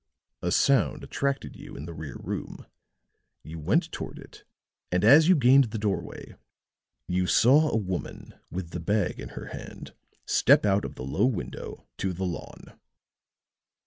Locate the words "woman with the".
7.77-8.79